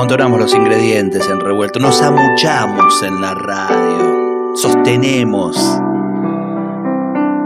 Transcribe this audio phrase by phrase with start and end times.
[0.00, 5.58] Amontonamos los ingredientes en revuelto, nos amuchamos en la radio, sostenemos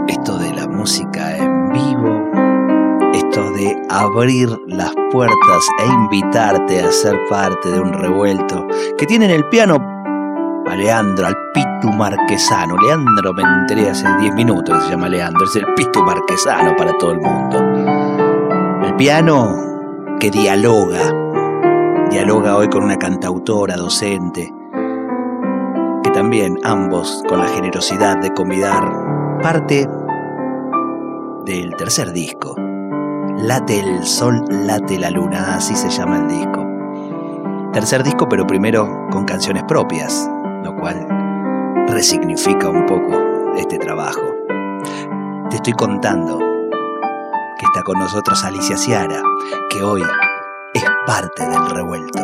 [0.07, 2.31] esto de la música en vivo,
[3.13, 8.65] esto de abrir las puertas e invitarte a ser parte de un revuelto
[8.97, 9.75] que tiene en el piano
[10.65, 12.77] a Leandro, al Pitu Marquesano.
[12.77, 17.11] Leandro me enteré hace 10 minutos se llama Leandro, es el Pitu Marquesano para todo
[17.11, 17.59] el mundo.
[18.87, 19.57] El piano
[20.21, 21.24] que dialoga
[22.09, 24.53] dialoga hoy con una cantautora, docente,
[26.03, 29.87] que también ambos con la generosidad de convidar parte
[31.45, 32.55] del tercer disco.
[33.37, 36.65] Late el sol, late la luna, así se llama el disco.
[37.73, 40.29] Tercer disco, pero primero con canciones propias,
[40.63, 41.07] lo cual
[41.87, 44.21] resignifica un poco este trabajo.
[45.49, 49.21] Te estoy contando que está con nosotros Alicia Ciara,
[49.69, 50.01] que hoy
[51.05, 52.19] parte del revuelto.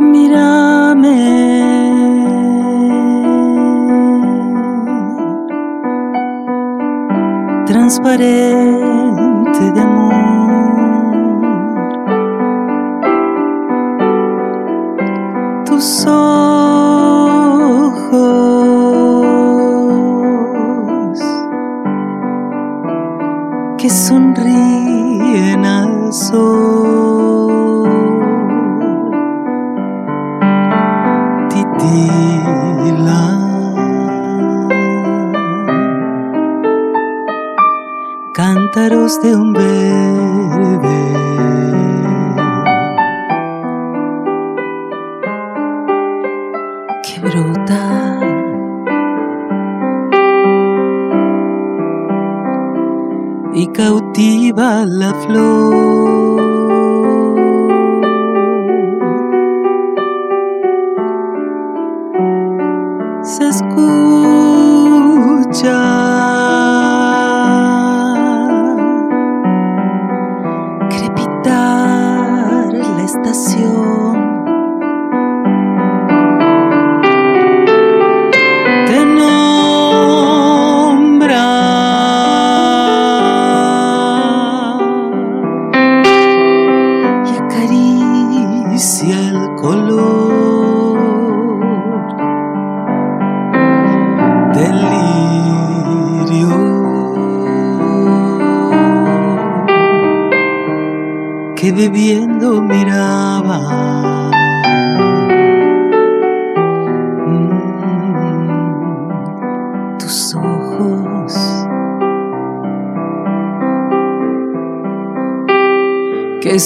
[0.00, 1.12] Mírame.
[7.66, 9.86] Transparente de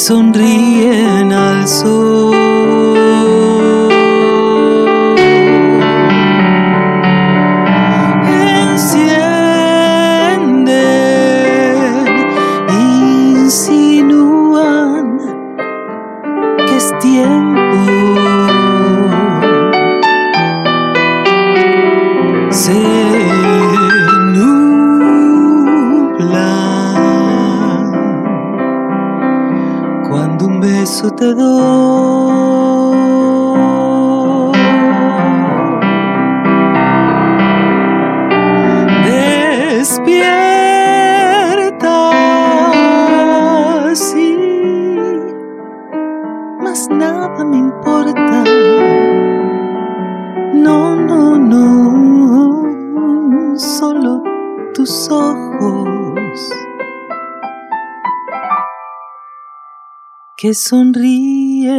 [0.09, 0.66] que
[47.45, 48.45] me importa.
[50.55, 52.69] No, no, no,
[53.59, 54.23] solo
[54.75, 56.51] tus ojos
[60.39, 61.77] que sonríen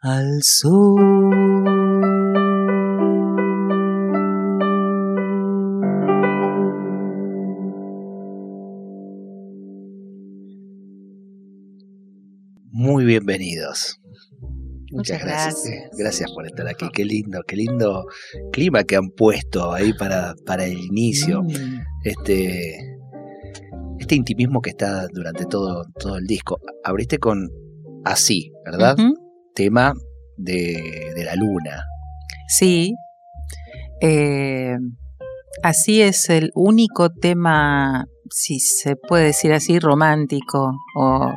[0.00, 1.75] al Muy
[13.06, 14.00] bienvenidos.
[14.92, 15.90] Muchas gracias.
[15.98, 16.86] Gracias por estar aquí.
[16.92, 18.06] Qué lindo, qué lindo
[18.52, 21.42] clima que han puesto ahí para, para el inicio.
[21.42, 21.80] Mm.
[22.04, 22.98] este,
[23.98, 26.58] este intimismo que está durante todo, todo el disco.
[26.84, 27.50] Abriste con
[28.06, 28.96] Así, ¿verdad?
[29.52, 29.92] Tema
[30.36, 31.84] de, de, la luna.
[32.46, 32.94] Sí.
[34.00, 34.76] Eh,
[35.64, 41.32] así es el único tema, si se puede decir así, romántico o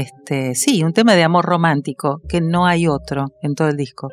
[0.00, 4.08] este, sí, un tema de amor romántico, que no hay otro en todo el disco.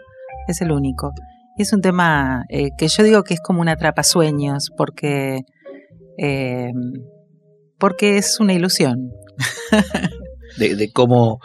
[0.47, 1.11] Es el único.
[1.57, 5.41] Es un tema eh, que yo digo que es como una atrapasueños, porque
[6.17, 6.71] eh,
[7.77, 9.11] porque es una ilusión.
[10.57, 11.39] de, cómo,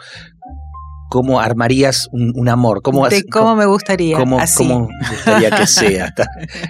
[1.09, 2.81] cómo armarías un, amor.
[2.81, 4.17] Cómo, de cómo, me gustaría.
[4.17, 6.13] Cómo, gustaría que sea.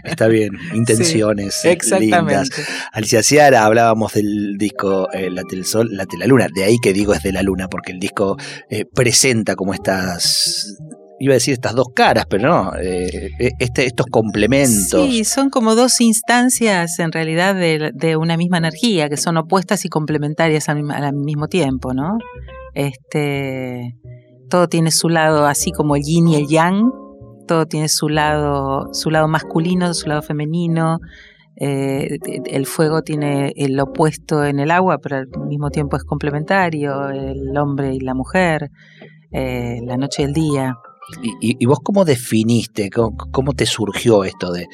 [0.03, 0.51] Está, bien.
[0.73, 1.59] Intenciones.
[1.63, 2.63] exactamente.
[2.91, 6.47] Alicia Ciara, hablábamos del disco eh, La del Sol, La de la Luna.
[6.53, 8.37] De ahí que digo es de la Luna, porque el disco
[8.69, 10.77] eh, presenta como estas
[11.19, 15.09] iba a decir estas dos caras, pero no, eh, eh, este, estos complementos.
[15.09, 19.89] Sí, son como dos instancias en realidad de, una misma energía, que son opuestas y
[19.89, 20.81] complementarias al,
[21.13, 22.17] mismo tiempo, ¿no?
[22.73, 23.95] Este,
[24.49, 26.91] todo tiene su lado, así como el yin y el yang,
[27.47, 30.99] todo tiene su lado, su lado masculino, su lado femenino.
[31.61, 37.09] Eh, el fuego tiene el opuesto en el agua, pero al mismo tiempo es complementario,
[37.09, 38.69] el hombre y la mujer,
[39.31, 40.75] la noche y el día.
[41.41, 44.67] ¿Y, vos cómo definiste, cómo, te surgió esto de,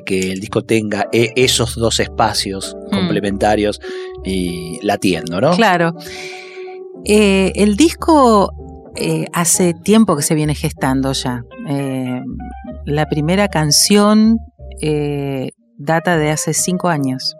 [0.00, 2.94] que el disco tenga e, esos dos espacios mm.
[2.94, 3.80] complementarios
[4.24, 5.52] y latiendo, ¿no?
[5.52, 5.92] Claro.
[7.04, 8.50] Eh, el disco
[8.96, 11.42] eh, hace tiempo que se viene gestando ya.
[11.68, 12.20] Eh,
[12.84, 14.38] la primera canción
[15.78, 17.34] data de hace cinco años.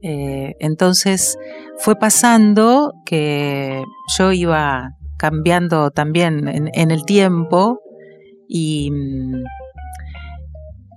[0.00, 1.36] entonces
[1.78, 3.82] fue pasando que
[4.16, 7.80] yo iba cambiando también en, el tiempo
[8.48, 9.42] y mm,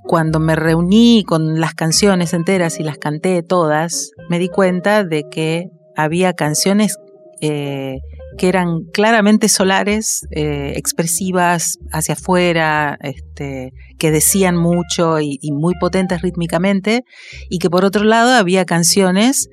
[0.03, 5.23] cuando me reuní con las canciones enteras y las canté todas, me di cuenta de
[5.29, 6.97] que había canciones
[7.41, 7.97] eh,
[8.37, 16.21] que eran claramente solares, eh, expresivas hacia afuera, este, que decían mucho y, muy potentes
[16.21, 17.03] rítmicamente,
[17.49, 19.47] y que por otro lado había canciones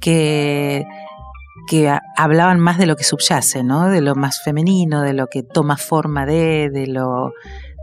[0.00, 0.84] que
[1.68, 3.90] que hablaban más de lo que subyace, ¿no?
[3.90, 7.32] De lo más femenino, de lo que toma forma de, de lo,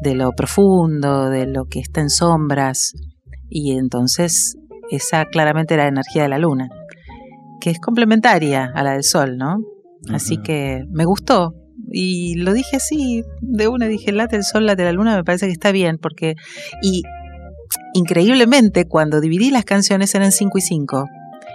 [0.01, 2.94] de lo profundo, de lo que está en sombras.
[3.48, 4.56] Y entonces
[4.89, 6.69] esa claramente era la energía de la luna,
[7.62, 9.57] que es complementaria a la del sol, ¿no?
[10.13, 11.53] Así que me gustó.
[11.91, 15.45] Y lo dije así, de una dije, late el sol, late la luna, me parece
[15.45, 16.35] que está bien, porque...
[16.81, 17.03] Y
[17.93, 21.05] increíblemente, cuando dividí las canciones eran 5 y 5.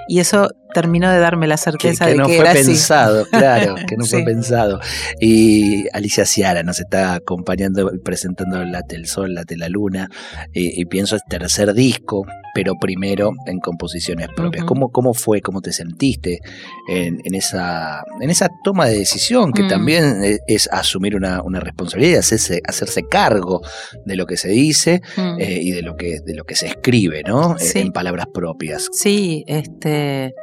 [0.08, 3.74] Y eso terminó de darme la certeza que, de no que fue era pensado, claro,
[3.86, 4.80] que no fue pensado.
[5.20, 10.08] Y Alicia Ciara nos está acompañando, presentando Late el Sol, Late la Luna,
[10.52, 14.64] y, pienso es tercer disco, pero primero en composiciones propias.
[14.64, 16.40] ¿Cómo, ¿Cómo fue, cómo te sentiste
[16.88, 19.68] en, esa, en esa toma de decisión que mm.
[19.68, 23.60] también es, asumir una, responsabilidad, hacerse, hacerse cargo
[24.04, 25.40] de lo que se dice mm.
[25.40, 27.56] eh, y de lo que, de lo que se escribe, ¿no?
[27.74, 28.88] En palabras propias.
[28.92, 30.34] Sí, este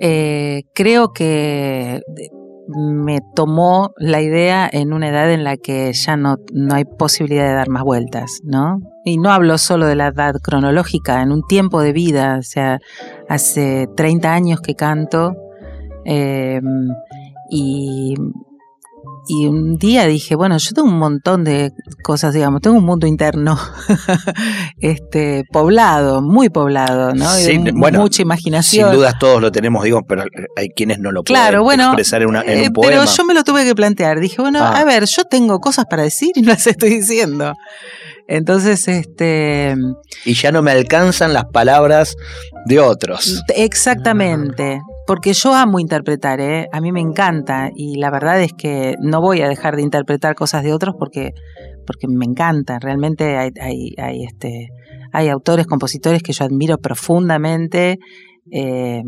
[0.00, 2.02] eh, creo que
[2.68, 7.48] me tomó la idea en una edad en la que ya no, no hay posibilidad
[7.48, 8.80] de dar más vueltas, ¿no?
[9.04, 12.78] Y no hablo solo de la edad cronológica, en un tiempo de vida, o sea,
[13.28, 15.34] hace 30 años que canto
[16.04, 16.60] eh,
[17.50, 18.14] y
[19.28, 21.72] y un día dije, bueno, yo tengo un montón de
[22.02, 23.58] cosas, digamos, tengo un mundo interno
[24.80, 27.26] este poblado, muy poblado, ¿no?
[27.72, 28.90] mucha imaginación.
[28.90, 30.24] Sin dudas todos lo tenemos, digo, pero
[30.56, 32.90] hay quienes no lo pueden expresar en, una, en un eh, poema.
[32.90, 34.20] Pero yo me lo tuve que plantear.
[34.20, 34.78] Dije, bueno, ah.
[34.78, 37.54] a ver, yo tengo cosas para decir y no las estoy diciendo.
[38.26, 39.74] Entonces, este...
[40.24, 42.14] Y ya no me alcanzan las palabras
[42.66, 43.42] de otros.
[43.56, 46.68] Exactamente, porque yo amo interpretar, ¿eh?
[46.70, 50.36] a mí me encanta y la verdad es que no voy a dejar de interpretar
[50.36, 51.32] cosas de otros porque,
[51.84, 52.78] porque me encanta.
[52.78, 54.68] Realmente hay, hay, este,
[55.12, 57.98] hay autores, compositores que yo admiro profundamente.
[58.52, 59.02] Eh,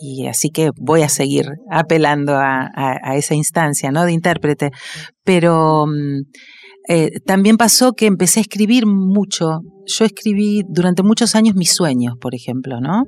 [0.00, 2.68] y así que voy a seguir apelando a,
[3.16, 4.04] esa instancia ¿no?
[4.04, 4.70] de intérprete.
[5.24, 6.20] Pero mm,
[6.90, 9.62] eh, también pasó que empecé a escribir mucho.
[9.86, 13.02] Yo escribí durante muchos años mis sueños, por ejemplo, ¿no?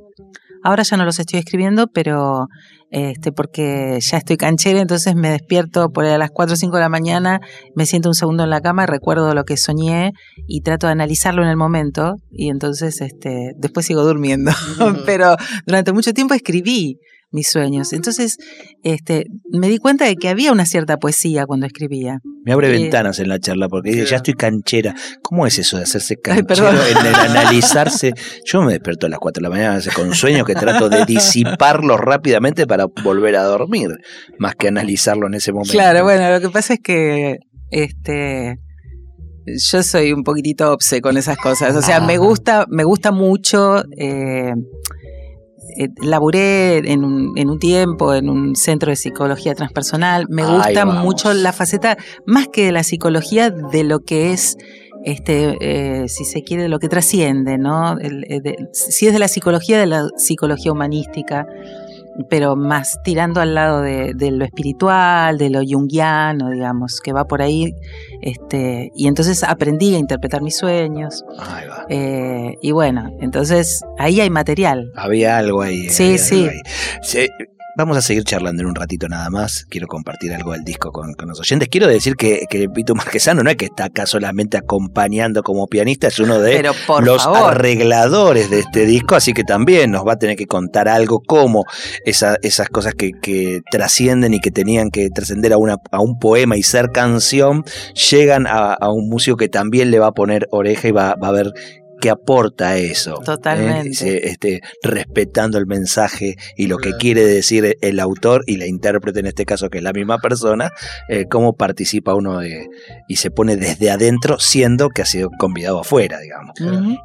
[0.66, 2.48] Ahora ya no los estoy escribiendo, pero
[2.90, 6.82] este, porque ya estoy canchera, entonces me despierto por a las 4 o 5 de
[6.82, 7.38] la mañana,
[7.76, 10.10] me siento un segundo en la cama, recuerdo lo que soñé
[10.48, 14.50] y trato de analizarlo en el momento y entonces este, después sigo durmiendo.
[15.06, 16.98] pero durante mucho tiempo escribí
[17.36, 17.92] mis sueños.
[17.92, 18.38] Entonces,
[18.82, 22.18] este, me di cuenta de que había una cierta poesía cuando escribía.
[22.44, 24.94] Me abre eh, ventanas en la charla porque dice, ya estoy canchera.
[25.22, 28.14] ¿Cómo es eso de hacerse canchero en el analizarse?
[28.44, 32.00] Yo me despierto a las 4 de la mañana con sueños que trato de disiparlos
[32.00, 33.90] rápidamente para volver a dormir,
[34.38, 35.72] más que analizarlo en ese momento.
[35.72, 37.36] Claro, bueno, lo que pasa es que
[37.70, 38.58] este
[39.46, 41.76] yo soy un poquitito obse con esas cosas.
[41.76, 42.18] O sea, me ah.
[42.18, 43.84] gusta, me gusta mucho.
[43.96, 44.52] Eh,
[45.76, 50.26] eh, laburé en un, en un, tiempo en un centro de psicología transpersonal.
[50.28, 54.56] Me gusta mucho la faceta, más que de la psicología, de lo que es,
[55.04, 57.96] este, eh, si se quiere, lo que trasciende, ¿no?
[58.72, 61.46] si es de la psicología, de la psicología humanística
[62.28, 67.42] pero más tirando al lado de, lo espiritual, de lo junguiano, digamos, que va por
[67.42, 67.74] ahí.
[68.22, 71.24] Este, y entonces aprendí a interpretar mis sueños.
[71.38, 71.86] Ahí va.
[71.88, 74.92] Eh, y bueno, entonces ahí hay material.
[74.96, 75.88] Había algo ahí.
[75.88, 76.48] Sí, sí.
[77.76, 79.66] Vamos a seguir charlando en un ratito nada más.
[79.68, 81.68] Quiero compartir algo del disco con, los oyentes.
[81.68, 86.06] Quiero decir que, que Pito Marquesano no es que está acá solamente acompañando como pianista,
[86.06, 86.62] es uno de
[87.02, 91.20] los arregladores de este disco, así que también nos va a tener que contar algo
[91.20, 91.64] como
[92.06, 92.38] esas
[92.70, 95.56] cosas que, trascienden y que tenían que trascender a,
[95.90, 97.62] a un poema y ser canción,
[98.10, 101.32] llegan a, un músico que también le va a poner oreja y va, va a
[101.32, 101.52] ver
[102.00, 103.20] que aporta eso.
[103.20, 103.24] ¿eh?
[103.24, 104.28] Totalmente.
[104.28, 109.26] Este, respetando el mensaje y lo que quiere decir el autor y la intérprete, en
[109.26, 110.70] este caso, que es la misma persona,
[111.08, 112.68] eh, cómo participa uno de,
[113.08, 116.54] y se pone desde adentro, siendo que ha sido convidado afuera, digamos,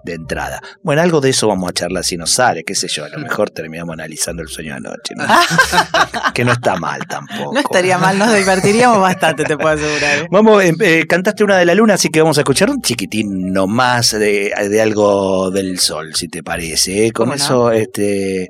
[0.04, 0.62] de entrada.
[0.84, 3.20] Bueno, algo de eso vamos a charlar si nos sale, qué sé yo, a lo
[3.20, 5.14] mejor terminamos analizando el sueño de anoche,
[6.34, 7.54] que no está mal tampoco.
[7.54, 10.20] No estaría mal, nos divertiríamos bastante, te puedo asegurar.
[10.20, 10.28] ¿eh?
[10.30, 10.64] Vamos,
[11.08, 14.81] cantaste una de la luna, así que vamos a escuchar un chiquitín nomás de, de
[14.82, 17.06] algo del sol, si te parece.
[17.08, 17.12] ¿eh?
[17.12, 18.50] Con eso este,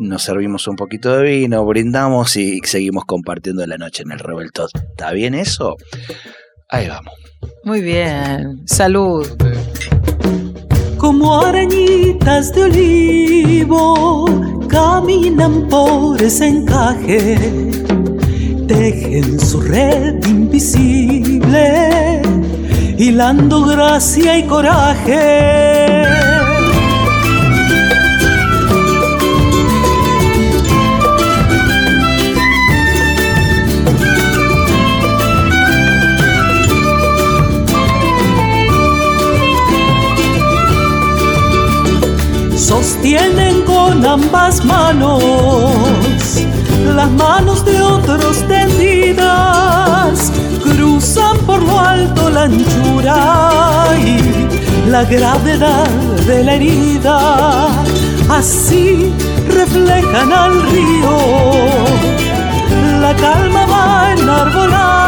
[0.00, 4.66] nos servimos un poquito de vino, brindamos y seguimos compartiendo la noche en el revuelto.
[4.72, 5.76] ¿Está bien eso?
[6.68, 7.14] Ahí vamos.
[7.64, 8.62] Muy bien.
[8.66, 9.26] Salud.
[10.96, 14.26] Como arañitas de olivo
[14.68, 17.38] caminan por ese encaje,
[18.66, 22.20] tejen su red invisible
[22.98, 26.04] hilando gracia y coraje.
[42.56, 45.22] Sostienen con ambas manos
[46.94, 55.88] las manos de otros tendidas cruzan por lo alto la anchura y la gravedad
[56.26, 57.68] de la herida.
[58.30, 59.12] Así
[59.48, 61.16] reflejan al río,
[63.00, 65.07] la calma va enarbolada,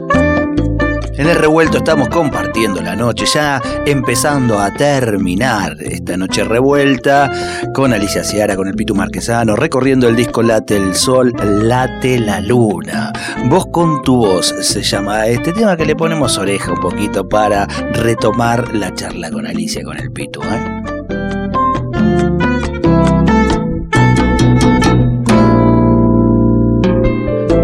[1.17, 7.29] En el revuelto estamos compartiendo la noche, ya empezando a terminar esta noche revuelta
[7.73, 12.39] con Alicia Ciara, con el Pitu Marquesano, recorriendo el disco Late el Sol, Late la
[12.39, 13.11] Luna.
[13.45, 17.65] Voz con tu voz se llama este tema que le ponemos oreja un poquito para
[17.93, 20.41] retomar la charla con Alicia, con el Pitu.
[20.41, 20.81] ¿eh?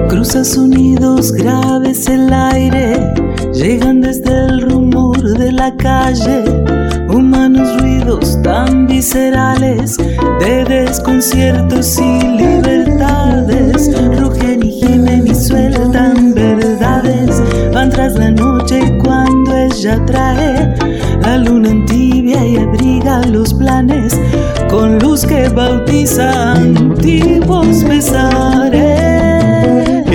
[0.10, 3.27] Cruzas sonidos graves el aire
[3.58, 6.44] Llegan desde el rumor de la calle,
[7.10, 9.98] humanos ruidos tan viscerales,
[10.40, 13.90] de desconciertos y libertades.
[14.20, 17.42] Rugen y gimen y sueltan verdades,
[17.74, 20.76] van tras la noche cuando ella trae
[21.24, 24.14] la luna en tibia y abriga los planes
[24.70, 28.87] con luz que bautizan antiguos besares.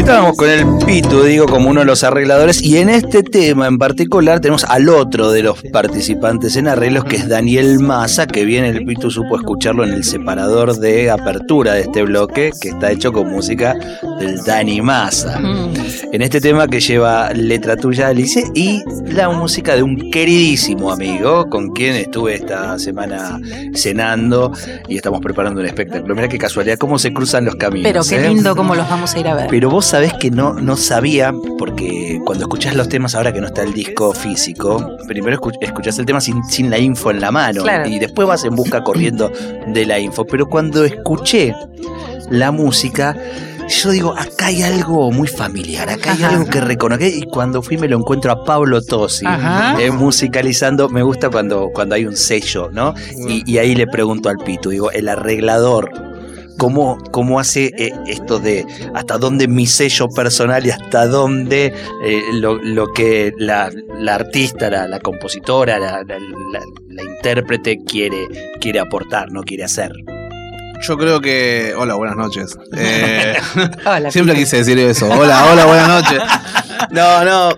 [0.03, 3.79] Estábamos con el Pitu, digo, como uno de los arregladores, y en este tema en
[3.79, 8.71] particular tenemos al otro de los participantes en arreglos, que es Daniel Massa, que viene
[8.71, 13.13] el Pitu supo escucharlo en el separador de apertura de este bloque, que está hecho
[13.13, 13.77] con música
[14.19, 15.39] del Dani Massa.
[15.39, 15.73] Mm.
[16.13, 21.49] En este tema que lleva letra tuya, Alice, y la música de un queridísimo amigo
[21.49, 23.39] con quien estuve esta semana
[23.73, 24.53] cenando
[24.89, 26.17] y estamos preparando un espectáculo.
[26.17, 27.85] Mira qué casualidad, cómo se cruzan los caminos.
[27.89, 28.29] Pero qué ¿eh?
[28.29, 29.47] lindo cómo los vamos a ir a ver.
[29.49, 33.47] Pero vos sabés que no, no sabía, porque cuando escuchás los temas, ahora que no
[33.47, 37.31] está el disco físico, primero escu- escuchás el tema sin, sin la info en la
[37.31, 37.89] mano Claro.
[37.89, 39.31] y después vas en busca corriendo
[39.67, 40.25] de la info.
[40.25, 41.55] Pero cuando escuché
[42.31, 43.15] la música,
[43.69, 46.37] yo digo, acá hay algo muy familiar, acá hay Ajá.
[46.37, 47.05] algo que reconozco.
[47.05, 49.27] Y cuando fui me lo encuentro a Pablo Tosi,
[49.79, 50.89] eh, musicalizando.
[50.89, 52.95] Me gusta cuando, cuando hay un sello, ¿no?
[53.29, 56.12] Y, y ahí le pregunto al Pito, digo, el arreglador.
[56.59, 61.73] ¿Cómo, ¿Cómo hace eh, esto de hasta dónde mi sello personal y hasta dónde
[62.05, 67.79] eh, lo, lo que la, la artista, la, la compositora, la, la- la- la intérprete
[67.85, 68.29] quiere,
[68.61, 69.91] quiere aportar, no quiere hacer?
[70.83, 71.75] Yo creo que.
[71.77, 72.57] Hola, buenas noches.
[72.77, 73.35] Eh,
[73.87, 75.07] Hola, siempre quise decir eso.
[75.09, 76.23] Hola, hola, buenas noches.
[76.91, 77.51] No, no.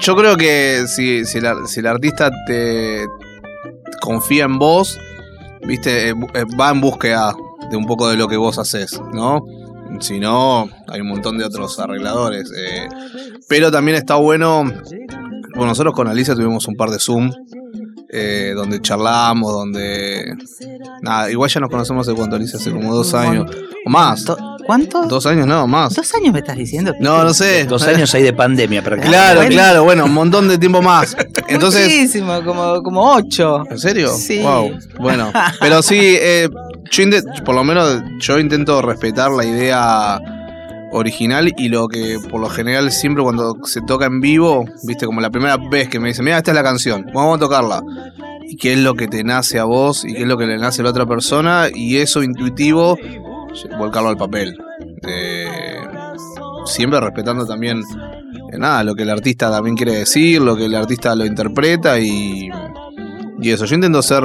[0.00, 3.06] Yo creo que si, si, el, ar- si el artista te
[4.00, 4.98] confía en vos,
[5.66, 6.12] viste,
[6.60, 7.34] va en búsqueda
[7.70, 9.44] de un poco de lo que vos haces, ¿no?
[10.00, 12.50] Si no, hay un montón de otros arregladores.
[12.56, 12.88] eh,
[13.48, 14.64] pero también está bueno.
[14.64, 17.30] Bueno, nosotros con Alicia tuvimos un par de Zoom.
[18.16, 20.34] Eh, donde charlamos, donde.
[21.02, 23.50] Nada, igual ya nos conocemos hace cuánto, Alicia, hace como dos Un años.
[23.84, 24.24] O más.
[24.24, 25.02] Do- ¿Cuánto?
[25.06, 25.94] Dos años, no, más.
[25.94, 26.92] ¿Dos años me estás diciendo?
[26.98, 27.66] No, no sé.
[27.66, 29.50] Dos años hay de pandemia, pero Claro, Bueno.
[29.54, 31.16] claro, bueno, un montón de tiempo más.
[31.48, 31.84] Entonces.
[31.84, 33.62] Muchísimo, como, como ocho.
[33.70, 34.08] ¿En serio?
[34.12, 34.40] Sí.
[34.40, 34.72] Wow.
[34.98, 35.30] Bueno,
[35.60, 36.48] pero sí, eh,
[36.90, 37.04] yo
[37.44, 40.18] por lo menos yo intento respetar la idea
[40.96, 45.20] original y lo que por lo general siempre cuando se toca en vivo, viste, como
[45.20, 47.82] la primera vez que me dicen, mira, esta es la canción, vamos a tocarla.
[48.48, 50.58] Y qué es lo que te nace a vos y qué es lo que le
[50.58, 52.96] nace a la otra persona y eso intuitivo,
[53.78, 54.56] volcarlo al papel.
[55.06, 55.82] Eh,
[56.64, 57.82] siempre respetando también,
[58.52, 61.98] eh, nada, lo que el artista también quiere decir, lo que el artista lo interpreta
[61.98, 62.48] y...
[63.38, 64.22] Y eso, yo intento ser,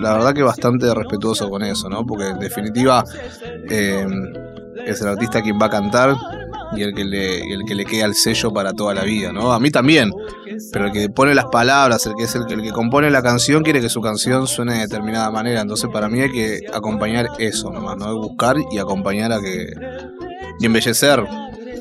[0.00, 2.06] la verdad que bastante respetuoso con eso, ¿no?
[2.06, 3.04] Porque en definitiva
[3.68, 4.06] eh,
[4.86, 6.16] es el artista quien va a cantar
[6.76, 9.52] y el que le, el que le queda el sello para toda la vida, ¿no?
[9.52, 10.12] A mí también,
[10.72, 13.62] pero el que pone las palabras, el que es el, el que compone la canción,
[13.62, 15.60] quiere que su canción suene de determinada manera.
[15.60, 18.16] Entonces para mí hay que acompañar eso nomás, ¿no?
[18.18, 19.66] Buscar y acompañar a que...
[20.58, 21.24] y embellecer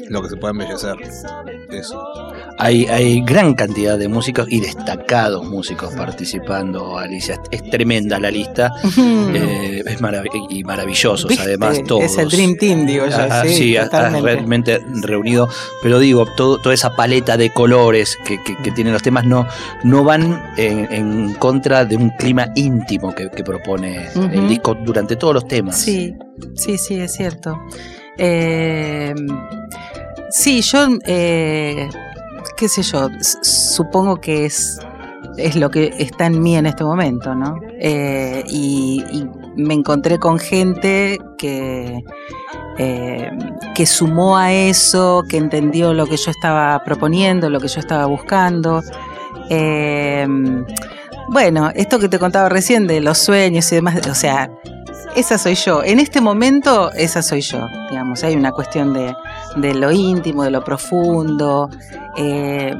[0.09, 0.95] lo que se pueda embellecer.
[1.71, 2.01] Eso.
[2.59, 7.35] Hay, hay gran cantidad de músicos y destacados músicos participando, Alicia.
[7.51, 8.71] Es, es tremenda la lista.
[8.97, 11.43] eh, es marav- y maravillosos, ¿Viste?
[11.43, 12.03] además, todos.
[12.03, 13.15] Es el Dream Team, digo yo.
[13.17, 14.25] Ah, sí, sí, has- has totalmente.
[14.33, 15.49] realmente reunido.
[15.81, 19.47] Pero digo, todo, toda esa paleta de colores que, que- que tienen los temas no,
[19.83, 25.15] no van en, en contra de un clima íntimo que, que propone el disco durante
[25.15, 25.77] todos los temas.
[25.79, 26.13] Sí,
[26.55, 27.57] sí, sí, es cierto.
[28.17, 29.13] Eh,
[30.33, 31.89] sí, yo, eh,
[32.57, 33.07] qué sé yo,
[33.41, 34.79] supongo que es,
[35.37, 37.55] es lo que está en mí en este momento, ¿no?
[37.79, 42.03] Eh, y, y me encontré con gente que,
[42.77, 43.29] eh,
[43.75, 48.05] que sumó a eso, que entendió lo que yo estaba proponiendo, lo que yo estaba
[48.07, 48.81] buscando.
[49.49, 50.27] Eh,
[51.29, 54.49] bueno, esto que te contaba recién de los sueños y demás, o sea,
[55.15, 55.83] esa soy yo.
[55.83, 57.67] En este momento, esa soy yo.
[57.89, 59.13] Digamos, hay una cuestión de,
[59.57, 61.69] de lo íntimo, de lo profundo.
[62.17, 62.73] Eh,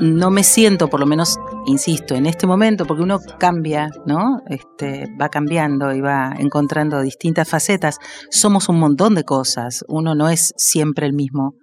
[0.00, 4.40] no me siento, por lo menos, insisto, en este momento, porque uno cambia, ¿no?
[4.48, 7.98] Este, va cambiando y va encontrando distintas facetas.
[8.30, 9.84] Somos un montón de cosas.
[9.88, 11.54] Uno no es siempre el mismo.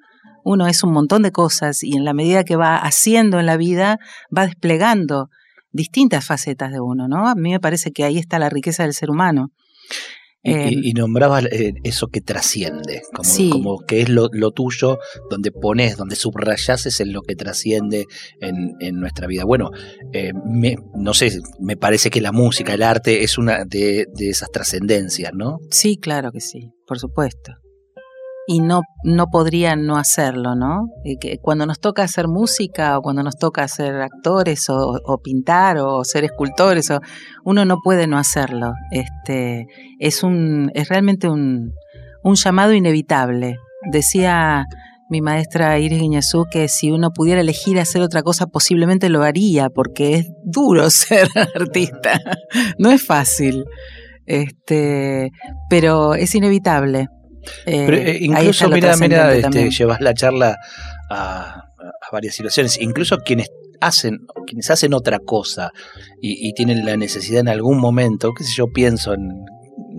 [0.43, 3.57] Uno es un montón de cosas y en la medida que va haciendo en la
[3.57, 3.97] vida,
[4.35, 5.29] va desplegando
[5.71, 7.27] distintas facetas de uno, ¿no?
[7.27, 9.49] A mí me parece que ahí está la riqueza del ser humano.
[10.43, 11.45] Y, Eh, y- nombrabas
[11.83, 13.49] eso que trasciende, como, Sí.
[13.51, 14.97] como que es lo, lo tuyo,
[15.29, 18.07] donde pones, donde subrayas es en lo que trasciende
[18.39, 19.43] en, en nuestra vida.
[19.45, 19.69] Bueno,
[20.13, 24.29] eh, me- no sé, me parece que la música, el arte es una de, de
[24.31, 25.59] esas trascendencias, ¿no?
[25.69, 27.53] Sí, claro que sí, por supuesto.
[28.53, 30.87] Y no, no podría no hacerlo, ¿no?
[31.05, 35.77] Eh, cuando nos toca hacer música o cuando nos toca ser actores o, o pintar
[35.77, 36.99] o ser escultores, o,
[37.45, 38.73] uno no puede no hacerlo.
[38.91, 39.67] Este,
[39.99, 41.71] es, un, es realmente un,
[42.23, 43.55] un llamado inevitable.
[43.89, 44.65] Decía
[45.09, 49.69] mi maestra Iris Guiñazú que si uno pudiera elegir hacer otra cosa, posiblemente lo haría,
[49.69, 52.19] porque es duro ser artista.
[52.77, 53.65] No es fácil.
[54.25, 55.29] Este,
[55.69, 57.07] pero es inevitable.
[57.65, 60.57] Eh, Pero, eh, incluso, mira, mira, este, llevas la charla
[61.09, 62.79] a, a varias situaciones.
[62.79, 63.49] Incluso quienes
[63.79, 65.71] hacen, quienes hacen otra cosa
[66.21, 69.21] y, y tienen la necesidad en algún momento, qué sé yo, pienso en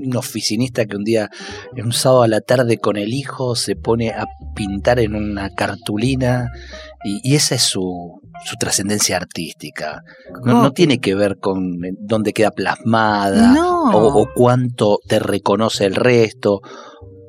[0.04, 1.28] un oficinista que un día,
[1.76, 4.24] en un sábado a la tarde con el hijo, se pone a
[4.54, 6.50] pintar en una cartulina
[7.04, 10.02] y, y esa es su, su trascendencia artística.
[10.32, 13.90] No, ¿Cómo no tiene que ver con dónde queda plasmada No.
[13.90, 16.60] o, o cuánto te reconoce el resto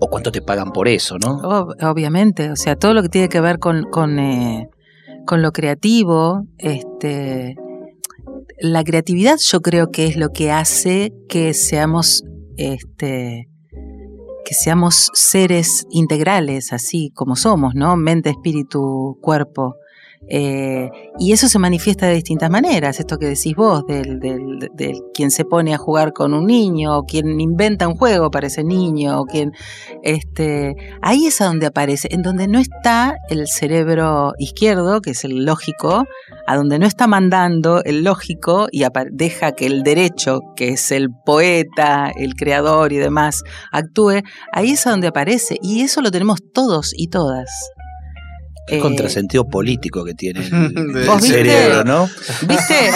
[0.03, 1.39] o cuánto te pagan por eso, ¿no?
[1.41, 4.67] Ob- obviamente, o sea, todo lo que tiene que ver con, con, eh,
[5.25, 7.55] con lo creativo, este,
[8.59, 12.23] la creatividad yo creo que es lo que hace que seamos,
[12.57, 13.47] este,
[14.45, 17.95] que seamos seres integrales, así como somos, ¿no?
[17.95, 19.75] Mente, espíritu, cuerpo.
[20.27, 25.01] Eh, y eso se manifiesta de distintas maneras, esto que decís vos, del, del, del
[25.13, 28.63] quien se pone a jugar con un niño, o quien inventa un juego para ese
[28.63, 29.51] niño, o quien
[30.01, 35.23] este, ahí es a donde aparece, en donde no está el cerebro izquierdo, que es
[35.23, 36.05] el lógico,
[36.47, 41.09] a donde no está mandando el lógico y deja que el derecho, que es el
[41.25, 45.57] poeta, el creador y demás, actúe, ahí es a donde aparece.
[45.61, 47.72] Y eso lo tenemos todos y todas.
[48.65, 52.09] Qué Eh, contrasentido político que tiene el, el cerebro, ¿no?
[52.47, 52.91] ¿Viste?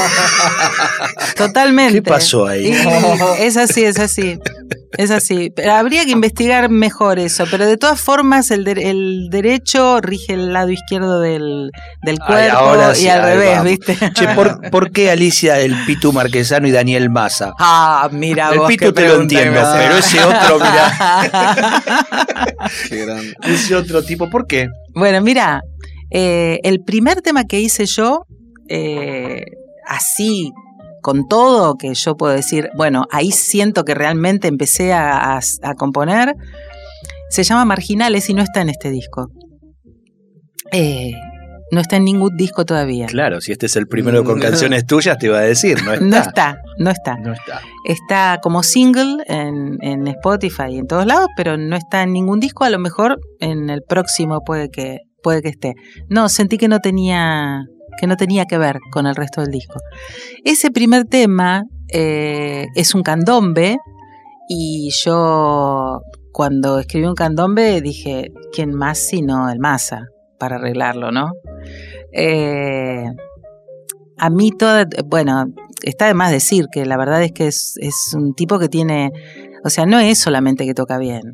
[1.36, 1.95] Totalmente.
[1.95, 2.67] ¿Qué pasó ahí?
[2.67, 4.39] Y es así, es así.
[4.97, 5.51] Es así.
[5.56, 7.45] Pero habría que investigar mejor eso.
[7.51, 11.69] Pero de todas formas, el, de- el derecho rige el lado izquierdo del,
[12.03, 13.65] del Ay, cuerpo y al revés, vamos.
[13.65, 13.97] ¿viste?
[14.13, 17.53] Che, ¿por, por qué Alicia, el Pitu Marquesano y Daniel Massa?
[17.60, 21.82] Ah, mira, el vos Pitu te lo entiendo, pero ese otro, mira,
[22.89, 23.34] Qué grande.
[23.43, 24.67] ese otro tipo, ¿por qué?
[24.95, 25.62] Bueno, mira,
[26.12, 28.25] eh, el primer tema que hice yo,
[28.69, 29.43] eh,
[29.88, 30.51] así,
[31.02, 35.74] con todo, que yo puedo decir, bueno, ahí siento que realmente empecé a, a- a
[35.76, 36.34] componer,
[37.30, 39.28] se llama Marginales y no está en este disco.
[40.72, 41.12] Eh,
[41.72, 43.08] no está en ningún disco todavía.
[43.08, 46.08] Claro, si este es el primero con canciones tuyas, te iba a decir, no está.
[46.10, 47.18] No está, no está.
[47.18, 47.62] No está.
[47.86, 52.40] Está como single en, en Spotify y en todos lados, pero no está en ningún
[52.40, 52.64] disco.
[52.64, 55.74] A lo mejor en el próximo puede que, puede que esté.
[56.10, 57.64] No, sentí que no tenía
[57.98, 59.80] que no tenía que ver con el resto del disco.
[60.44, 63.78] Ese primer tema eh, es un candombe
[64.50, 70.08] y yo cuando escribí un candombe dije, ¿quién más sino el Massa
[70.40, 71.32] para arreglarlo, no?
[72.14, 73.06] Eh,
[74.18, 75.46] a mí toda, bueno,
[75.84, 79.12] está de más decir que la verdad es que es un tipo que tiene,
[79.64, 81.34] o sea, no es solamente que toca bien,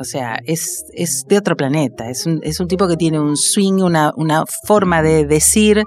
[0.00, 3.36] o sea, es, es de otro planeta, es un, es un tipo que tiene un
[3.36, 5.84] swing, una, una forma de decir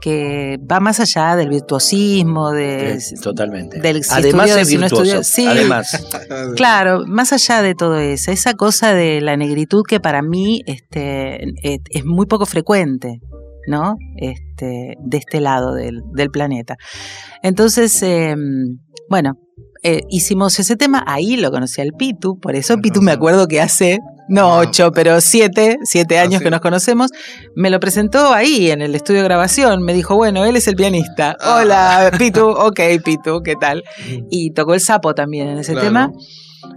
[0.00, 3.80] que va más allá del virtuosismo, de, Totalmente.
[3.80, 5.02] del si Además estudió, es si no virtuoso.
[5.04, 5.22] estudió.
[5.24, 5.46] Sí.
[5.46, 6.08] Además,
[6.56, 11.44] Claro, más allá de todo eso, esa cosa de la negritud que para mí este,
[11.62, 13.20] es, es muy poco frecuente,
[13.66, 13.96] ¿no?
[14.16, 16.76] Este, de este lado del, del planeta.
[17.42, 18.34] Entonces, eh,
[19.08, 19.34] bueno,
[19.82, 23.60] eh, hicimos ese tema, ahí lo conocí al Pitu, por eso Pitu me acuerdo que
[23.60, 24.58] hace, no Ah.
[24.58, 26.44] ocho, pero siete, siete años sí.
[26.44, 27.10] que nos conocemos,
[27.54, 30.76] me lo presentó ahí en el estudio de grabación, me dijo, bueno, él es el
[30.76, 31.36] pianista.
[31.40, 31.60] Ah.
[31.62, 33.82] Hola, Pitu, ok, Pitu, ¿qué tal?
[34.30, 35.86] Y tocó el sapo también en ese Claro.
[35.86, 36.10] tema.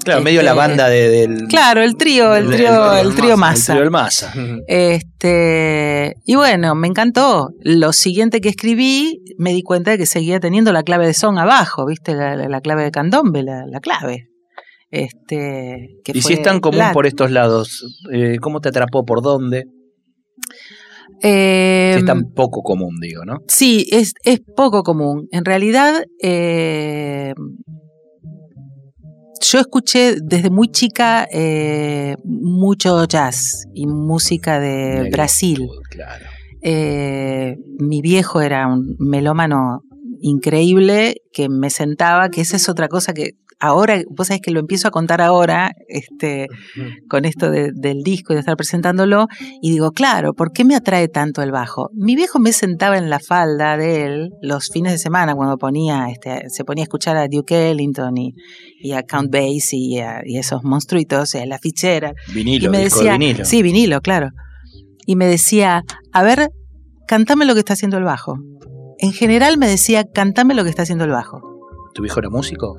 [0.04, 1.47] Claro, medio la Este, banda de- del.
[1.47, 3.73] Claro, el trío, el trío, el trío el masa.
[3.73, 4.34] trío del Massa.
[4.67, 7.49] Este, y bueno, me encantó.
[7.62, 11.38] Lo siguiente que escribí, me di cuenta de que seguía teniendo la clave de son
[11.38, 12.13] abajo, ¿viste?
[12.15, 14.27] La, la- la clave de candombe, la, la clave.
[14.89, 18.69] Este, que Y fue si es tan común la- por estos lados, eh, ¿cómo te
[18.69, 19.06] atrapó?
[19.06, 19.65] ¿Por dónde?
[21.23, 23.38] Eh, Si es tan poco común, digo, ¿no?
[23.47, 25.27] Sí, es, es poco común.
[25.32, 27.34] En realidad, eh,
[29.41, 35.67] yo escuché desde muy chica eh, mucho jazz y música de Brasil.
[35.89, 36.25] Claro.
[36.62, 39.82] Eh, mi viejo era un melómano
[40.21, 44.60] increíble que me sentaba, que esa es otra cosa que ahora, vos sabés que lo
[44.60, 46.47] empiezo a contar ahora, este,
[47.08, 49.28] con esto de- del disco y de estar presentándolo,
[49.62, 51.89] y digo, claro, ¿por qué me atrae tanto el bajo?
[51.93, 56.08] Mi viejo me sentaba en la falda de él los fines de semana cuando ponía,
[56.10, 58.34] este, se ponía a escuchar a Duke Ellington y,
[58.82, 62.80] y a Count Basie y, a- y esos monstruitos, a la fichera, Vinilo, y me
[62.84, 63.45] disco decía, de vinilo.
[63.45, 64.30] sí, vinilo, claro.
[65.06, 66.50] Y me decía, a ver,
[67.08, 68.38] cantame lo que está haciendo el bajo.
[69.00, 71.41] En general me decía, cantame lo que está haciendo el bajo.
[71.93, 72.76] ¿Tu hijo era músico?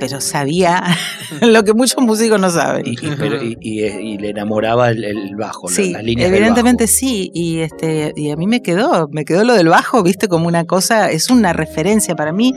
[0.00, 0.82] Pero sabía
[1.40, 2.86] lo que muchos músicos no saben.
[2.86, 6.38] Y, y- pero- y- y- le enamoraba el, el bajo, la- Sí, las líneas del
[6.40, 6.94] evidentemente bajo.
[6.94, 10.46] sí, y este y a mí me quedó, me quedó lo del bajo, viste, como
[10.46, 12.54] una cosa, es una referencia para mí.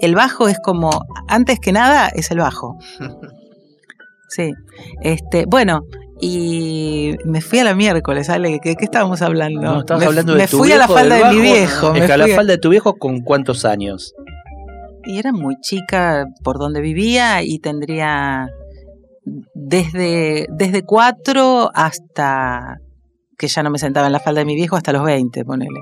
[0.00, 0.90] El bajo es como,
[1.28, 2.78] antes que nada, es el bajo.
[4.28, 4.52] sí.
[5.02, 5.82] Este, bueno,
[6.20, 9.60] y me fui a la miércoles, Ale, ¿qué, qué estábamos hablando?
[9.62, 11.94] No, estabas me, hablando de me tu fui a la falda del de mi viejo.
[11.94, 14.14] Es me que a la falda de tu viejo con cuántos años?
[15.04, 18.48] Y era muy chica por donde vivía y tendría
[19.54, 22.78] desde, desde cuatro hasta
[23.38, 25.80] que ya no me sentaba en la falda de mi viejo hasta los 20, ponele.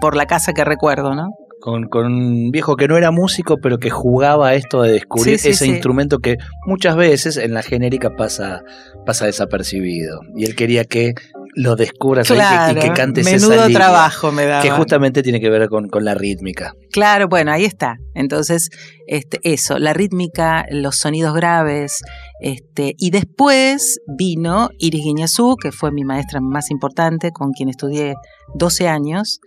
[0.00, 1.30] Por la casa que recuerdo, ¿no?
[1.60, 5.42] Con, con un viejo que no era músico, pero que jugaba esto de descubrir Sí,
[5.42, 5.70] sí, ese sí.
[5.72, 8.62] instrumento que muchas veces en la genérica pasa,
[9.04, 10.20] pasa desapercibido.
[10.36, 11.14] Y él quería que
[11.54, 14.62] lo descubras Claro, y que, y que cantes esa menudo línea, trabajo me daba.
[14.62, 16.74] Que justamente tiene que ver con, con la rítmica.
[16.92, 17.96] Claro, bueno, ahí está.
[18.14, 18.70] Entonces,
[19.08, 22.02] este, eso, la rítmica, los sonidos graves,
[22.40, 28.14] este, y después vino Iris Guiñazú, que fue mi maestra más importante, con quien estudié
[28.54, 29.40] 12 años,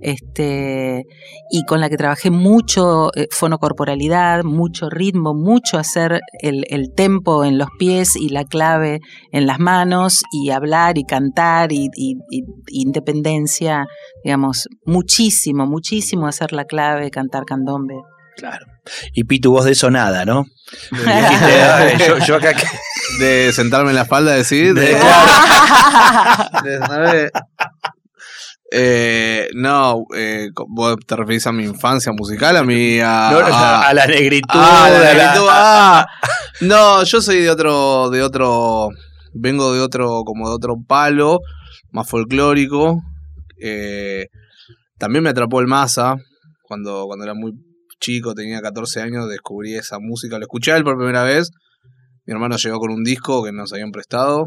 [0.00, 1.04] este,
[1.50, 7.58] y con la que trabajé mucho eh, fonocorporalidad, mucho ritmo, mucho hacer el, tempo en
[7.58, 9.00] los pies y la clave
[9.32, 11.88] en las manos, y hablar y cantar y-
[12.68, 13.86] independencia,
[14.22, 17.96] digamos, muchísimo, muchísimo hacer la clave, cantar candombe.
[18.38, 18.64] Claro.
[19.12, 20.44] Y Pitu, vos de eso nada, ¿no?
[20.92, 22.66] Dijiste, "Ay, yo, yo acá que-
[23.18, 24.72] De sentarme en la falda, decir.
[24.74, 24.94] De,
[26.62, 27.30] De-
[28.70, 33.00] Eh, no, eh, vos te referís a mi infancia musical, a mi.
[33.00, 34.58] A, no, a- a la negritud.
[34.58, 36.06] La a la- negritud, ah.
[36.60, 38.90] No, yo soy de otro, de otro,
[39.32, 41.40] vengo de otro, como de otro palo,
[41.92, 43.00] más folclórico.
[43.58, 44.26] Eh,
[44.98, 46.16] también me atrapó el masa
[46.62, 47.52] cuando, cuando era muy
[47.98, 51.50] chico, tenía 14 años, descubrí esa música, lo escuché él por primera vez.
[52.24, 54.46] Mi hermano llegó con un disco que nos habían prestado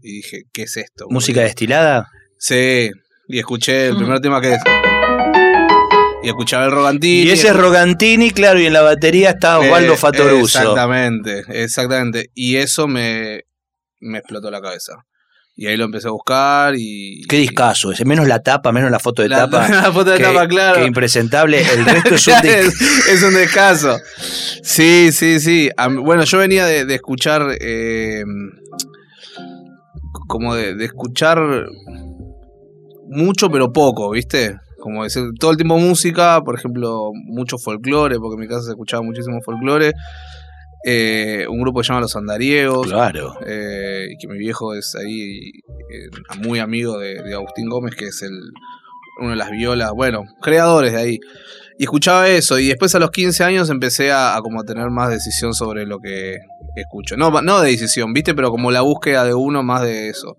[0.00, 1.06] y dije, ¿qué es esto?
[1.08, 2.08] ¿Música destilada?
[2.38, 2.90] Sí,
[3.28, 4.60] y escuché el primer tema que es.
[6.24, 7.22] Y escuchaba el Rogantini.
[7.28, 10.58] Y ese es Rogantini, claro, y en la batería está Osvaldo Eh, Fatoruso.
[10.58, 12.26] Exactamente, exactamente.
[12.34, 13.40] Y eso me,
[14.00, 14.94] me explotó la cabeza.
[15.54, 17.22] Y ahí lo empecé a buscar y.
[17.28, 19.68] Qué discazo ese, menos la tapa, menos la foto de La, tapa.
[19.82, 20.80] la foto de que, tapa, claro.
[20.80, 21.60] que impresentable.
[21.60, 23.98] El resto es un es, es un descaso.
[24.62, 25.70] Sí, sí, sí.
[26.02, 27.56] Bueno, yo venía de, de escuchar.
[27.60, 28.24] eh,
[30.32, 31.38] como de, de escuchar
[33.08, 34.56] mucho, pero poco, ¿viste?
[34.80, 38.70] Como decir, todo el tiempo música, por ejemplo, mucho folclore, porque en mi casa se
[38.70, 39.92] escuchaba muchísimo folclore.
[40.84, 42.86] Eh, un grupo que se llama Los Andariegos.
[42.88, 43.34] Claro.
[43.46, 45.50] eh, y que mi viejo es ahí
[45.90, 46.08] eh,
[46.44, 48.32] muy amigo de, de Agustín Gómez, que es el
[49.20, 51.18] uno de las violas, bueno, creadores de ahí.
[51.78, 54.90] Y escuchaba eso, y después a los 15 años empecé a, a como a tener
[54.90, 56.36] más decisión sobre lo que
[56.76, 57.16] escucho.
[57.16, 58.34] No, no de decisión, ¿viste?
[58.34, 60.36] Pero como la búsqueda de uno más de eso.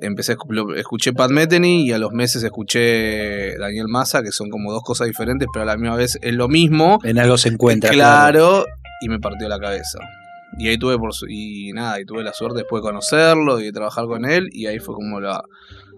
[0.00, 4.72] Empecé, lo- escuché Pat Metheny y a los meses escuché Daniel Massa, que son como
[4.72, 6.98] dos cosas diferentes, pero a la misma vez es lo mismo.
[7.04, 7.90] En algo se encuentra.
[7.90, 8.64] Claro,
[9.04, 9.98] y me partió la cabeza.
[10.56, 13.64] Y ahí tuve por su- y nada, y tuve la suerte después de conocerlo y
[13.64, 15.42] de trabajar con él, y ahí fue como la,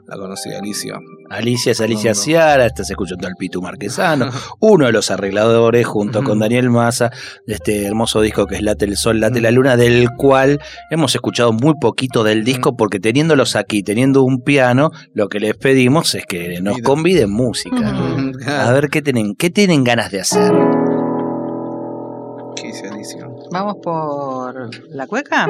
[0.06, 0.98] la conocí Alicia.
[1.28, 2.22] Alicia es Alicia No, no.
[2.22, 6.38] Ciara, estás escuchando al Pitu Marquesano, uno de los arregladores junto con.
[6.38, 7.10] Daniel Massa
[7.46, 10.58] de este hermoso disco que es Late el Sol, Late la Luna, del cual
[10.90, 15.54] hemos escuchado muy poquito del disco porque teniéndolos aquí, teniendo un piano, lo que les
[15.56, 17.94] pedimos es que nos conviden música.
[18.46, 20.52] A ver qué tienen, qué tienen ganas de hacer.
[23.50, 25.46] Vamos por la cueca.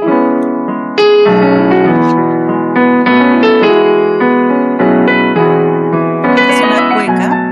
[6.37, 7.51] Es una cueca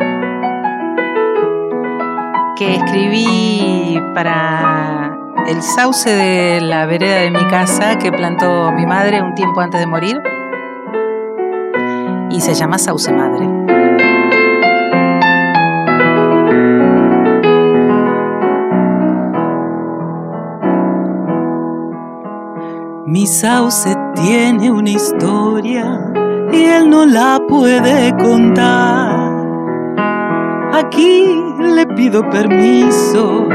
[2.56, 9.22] que escribí para el sauce de la vereda de mi casa que plantó mi madre
[9.22, 10.20] un tiempo antes de morir.
[12.30, 13.83] Y se llama Sauce Madre.
[23.06, 26.10] Mi sauce tiene una historia
[26.50, 29.30] y él no la puede contar.
[30.72, 31.26] Aquí
[31.60, 33.46] le pido permiso,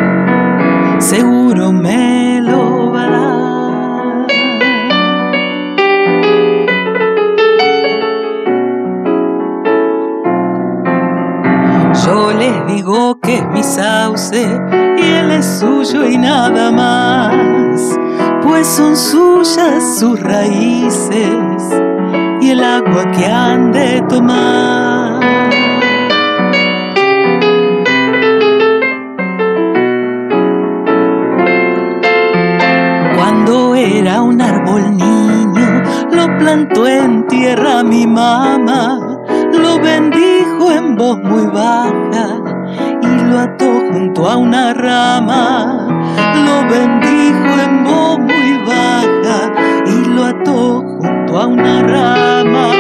[1.00, 4.28] seguro me lo va a dar.
[12.06, 14.48] Yo les digo que mi sauce
[14.98, 17.99] y él es suyo y nada más,
[18.50, 21.62] pues son suyas sus raíces
[22.42, 25.20] y el agua que han de tomar.
[33.16, 39.00] Cuando era un árbol niño, lo plantó en tierra mi mamá,
[39.54, 42.42] lo bendijo en voz muy baja
[43.00, 45.88] y lo ató junto a una rama,
[46.34, 47.09] lo bendijo
[51.40, 52.72] a una rama.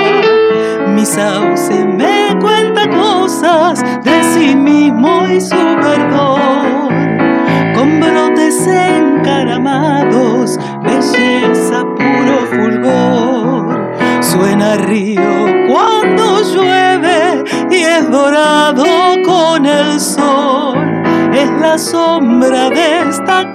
[0.87, 6.89] Mi sauce me cuenta cosas de sí mismo y su verdor.
[7.75, 13.91] Con brotes encaramados, belleza, puro fulgor.
[14.21, 18.83] Suena río cuando llueve y es dorado
[19.25, 20.77] con el sol.
[21.33, 23.48] Es la sombra de esta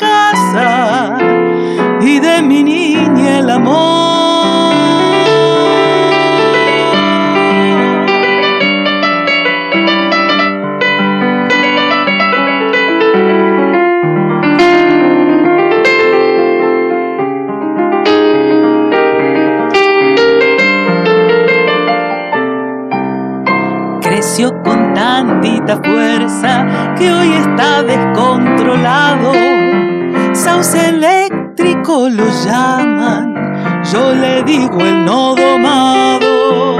[30.45, 36.77] Sauce eléctrico lo llaman, yo le digo el no domado.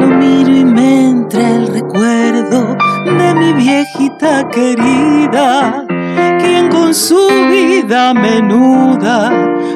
[0.00, 5.84] Lo miro y me entra el recuerdo de mi viejita querida,
[6.40, 9.30] quien con su vida menuda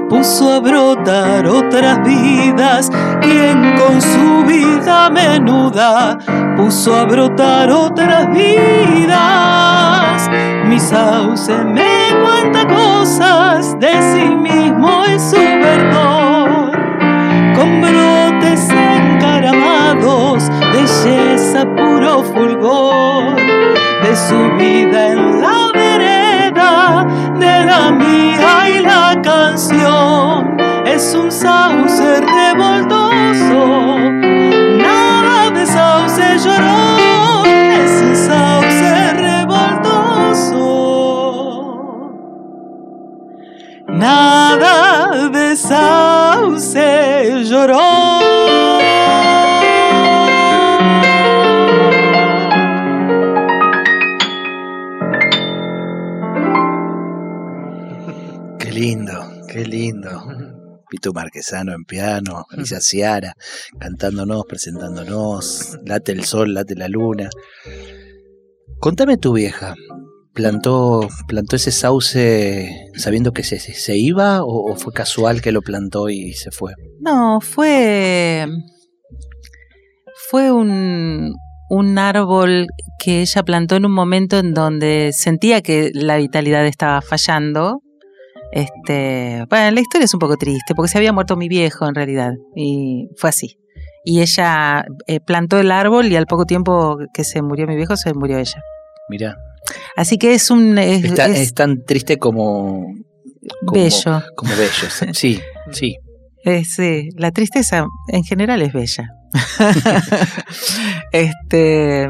[0.08, 4.47] puso a brotar otras vidas, quien con su
[5.10, 6.18] menuda
[6.56, 9.18] puso a brotar otras vidas.
[10.66, 16.72] Mi sauce me cuenta cosas de sí mismo y su verdor,
[17.56, 23.36] con brotes encaramados, belleza, puro fulgor,
[24.02, 27.06] de su vida en la vereda,
[27.38, 30.56] de la mía y la canción.
[30.84, 32.20] Es un sauce
[60.98, 63.34] Pito Marquesano en piano, Alicia Ciara
[63.78, 67.30] cantándonos, presentándonos, late el sol, late la luna.
[68.80, 69.76] Contame tu vieja,
[70.32, 75.62] ¿plantó, plantó ese sauce sabiendo que se, se iba o, o fue casual que lo
[75.62, 76.72] plantó y se fue?
[76.98, 78.48] No, fue.
[80.28, 81.32] Fue un,
[81.70, 82.66] un árbol
[82.98, 87.82] que ella plantó en un momento en donde sentía que la vitalidad estaba fallando.
[88.52, 91.94] Este, bueno, la historia es un poco triste porque se había muerto mi viejo en
[91.94, 93.58] realidad y fue así.
[94.04, 97.96] Y ella eh, plantó el árbol y al poco tiempo que se murió mi viejo
[97.96, 98.62] se murió ella.
[99.10, 99.36] Mira,
[99.96, 102.86] Así que es un es, está- es es tan triste como,
[103.66, 104.22] como bello.
[104.34, 105.40] Como bello, sí,
[105.72, 105.96] sí.
[106.64, 109.10] Sí, la tristeza en general es bella.
[111.12, 112.08] este,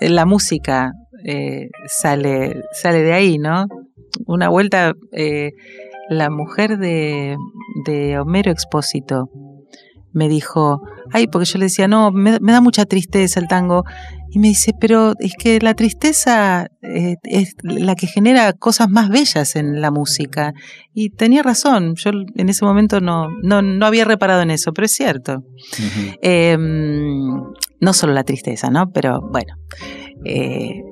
[0.00, 0.92] la música
[1.24, 3.66] eh, sale, sale de ahí, ¿no?
[4.26, 5.52] Una vuelta, eh,
[6.08, 7.36] la mujer de,
[7.84, 9.30] de Homero Expósito
[10.12, 13.84] me dijo, ay, porque yo le decía, no, me, me da mucha tristeza el tango.
[14.30, 19.10] Y me dice, pero es que la tristeza eh, es la que genera cosas más
[19.10, 20.54] bellas en la música.
[20.94, 24.86] Y tenía razón, yo en ese momento no, no, no había reparado en eso, pero
[24.86, 25.44] es cierto.
[26.22, 28.90] Eh, no solo la tristeza, ¿no?
[28.90, 29.56] Pero bueno,
[30.24, 30.82] eh,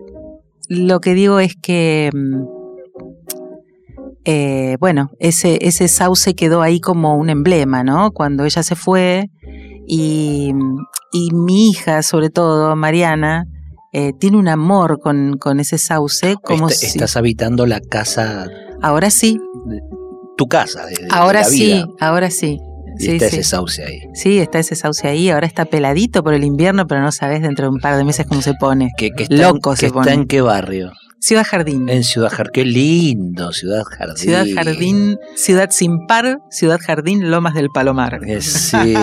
[0.68, 2.59] lo que digo es que, mm,
[4.32, 8.10] eh, bueno, ese, ese sauce quedó ahí como un emblema, ¿no?
[8.12, 9.26] Cuando ella se fue
[9.86, 10.52] y,
[11.12, 13.46] y mi hija, sobre todo, Mariana,
[13.92, 16.86] eh, tiene un amor con, con ese sauce, como Est- si...
[16.86, 18.46] Estás habitando la casa,
[18.82, 19.38] Ahora sí,
[20.36, 20.86] tu casa.
[20.86, 22.58] de- de ahora la sí, ahora sí.
[22.98, 23.36] Y Sí, está sí.
[23.36, 23.98] ese sauce ahí.
[24.14, 27.66] Sí, está ese sauce ahí, ahora está peladito por el invierno, pero no sabes dentro
[27.66, 28.90] de un par de meses cómo se pone.
[28.98, 30.12] Que, que está, Loco en, se está pone.
[30.12, 30.92] en qué barrio?
[31.20, 31.88] Ciudad Jardín.
[31.90, 32.52] En Ciudad Jardín.
[32.54, 34.16] Qué lindo, Ciudad Jardín.
[34.16, 38.20] Ciudad Jardín, Ciudad Sin Par, Ciudad Jardín, Lomas del Palomar.
[38.26, 38.94] Eh, Sí,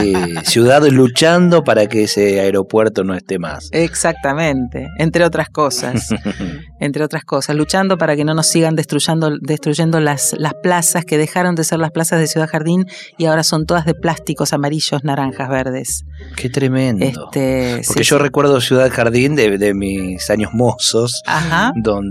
[0.43, 3.69] ciudad luchando para que ese aeropuerto no esté más.
[3.71, 6.09] Exactamente, entre otras cosas,
[6.79, 11.17] entre otras cosas, luchando para que no nos sigan destruyendo, destruyendo las, las plazas que
[11.19, 12.85] dejaron de ser las plazas de Ciudad Jardín
[13.17, 16.03] y ahora son todas de plásticos amarillos, naranjas, verdes.
[16.35, 17.05] Qué tremendo.
[17.05, 18.23] Este, Porque sí, yo sí.
[18.23, 21.73] recuerdo Ciudad Jardín de, de mis años mozos, Ajá.
[21.75, 22.06] donde...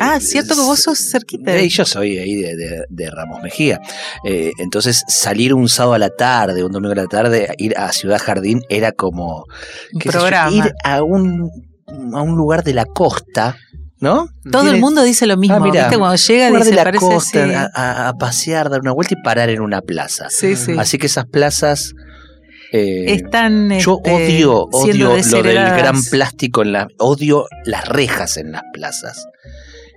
[0.00, 1.54] Ah, eh, cierto que vos sos cerquita.
[1.56, 3.80] Eh, yo soy ahí de, de- de Ramos Mejía.
[4.24, 7.92] Eh, entonces, salir un sábado a la tarde, un domingo a la tarde, ir a
[7.92, 9.44] Ciudad Jardín era como
[9.98, 10.50] qué yo, programa.
[10.56, 11.50] ir a un,
[12.14, 13.56] a un lugar de la costa,
[14.00, 14.28] ¿No?
[14.52, 15.56] Todo el mundo dice lo mismo.
[15.56, 15.60] Ah.
[15.60, 17.70] Cuando llega lugar de dice, la parece costa,
[18.08, 20.26] a pasear, dar una vuelta y parar en una plaza.
[20.28, 20.74] Sí, sí.
[20.78, 21.94] Así que esas plazas.
[22.76, 23.78] Eh, Están.
[23.78, 26.88] yo este, odio, odio lo del gran plástico en la.
[26.98, 29.28] Odio las rejas en las plazas.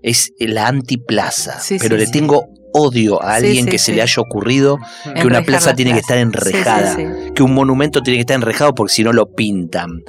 [0.03, 1.59] Es la antiplaza.
[1.59, 2.11] Sí, pero sí, le sí.
[2.11, 3.93] tengo odio a alguien sí, que se sí.
[3.93, 4.77] le haya ocurrido
[5.19, 6.93] que una plaza tiene que estar enrejada.
[6.93, 10.03] Sí, sí, que un monumento tiene que estar enrejado porque si no lo pintan.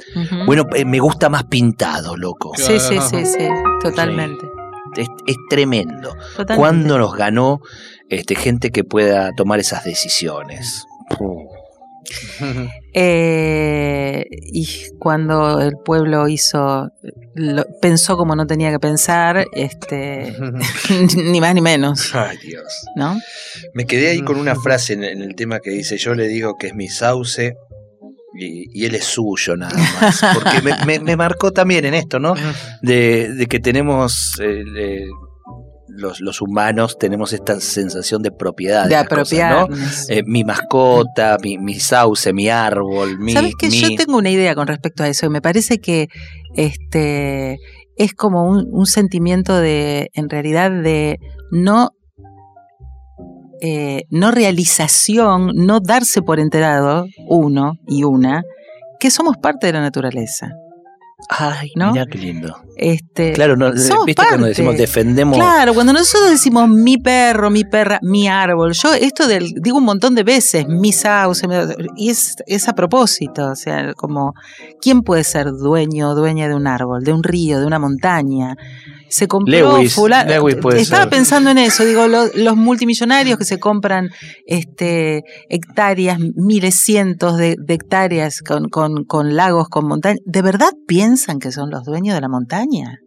[0.45, 2.51] Bueno, eh, me gusta más pintado, loco.
[2.55, 3.47] Sí, sí, sí, sí.
[3.81, 4.45] Totalmente.
[4.95, 6.13] Es, es tremendo.
[6.37, 6.55] totalmente.
[6.55, 7.61] ¿Cuándo nos ganó
[8.09, 10.85] este, gente que pueda tomar esas decisiones?
[11.17, 11.58] Puh.
[12.93, 14.67] Eh, y
[14.99, 16.89] cuando el pueblo hizo,
[17.35, 20.35] lo- pensó como no tenía que pensar, este,
[21.15, 22.63] ni más ni menos, Ay, Dios.
[22.95, 23.17] ¿no?
[23.73, 26.55] Me quedé ahí con una frase en, en el tema que dice, yo le digo
[26.59, 27.53] que es mi sauce
[28.39, 30.21] y, y él es suyo nada más.
[30.33, 32.33] Porque me, me- me marcó también en esto, ¿no?
[32.81, 34.39] De, de que tenemos...
[34.41, 35.07] eh, eh,
[35.89, 38.87] los, los humanos tenemos esta sensación de propiedad.
[38.87, 39.75] De cosas, ¿no?
[40.09, 43.33] Eh, mi mascota, mi, mi sauce, mi árbol, mi...
[43.33, 45.29] ¿Sabes que mi- Yo tengo una idea con respecto a eso.
[45.29, 46.07] Me parece que
[46.55, 47.57] este
[47.97, 51.17] es como un, un sentimiento de, en realidad, de
[51.51, 51.89] no,
[53.61, 58.43] eh, no realización, no darse por enterado, uno y una,
[58.99, 60.51] que somos parte de la naturaleza.
[61.31, 61.91] Ay, ¿no?
[61.91, 62.55] mira qué lindo.
[62.75, 65.37] Este, Claro, no, viste cuando decimos defendemos...
[65.37, 69.83] Claro, cuando nosotros decimos mi perro, mi perra, mi árbol, yo esto del, digo un
[69.83, 71.45] montón de veces, mi sauce,
[71.95, 74.33] y es, es a propósito, o sea, como,
[74.81, 78.55] ¿quién puede ser dueño o dueña de un árbol, de un río, de una montaña?
[79.09, 81.09] Se compró Lewis, fula- Lewis puede Estaba ser.
[81.11, 84.09] pensando en eso, digo, lo- los multimillonarios que se compran
[84.45, 90.69] este, hectáreas, miles, cientos de, de hectáreas con, con, con lagos, con montañas, ¿de verdad
[90.87, 92.99] piensan que son los dueños de la montaña?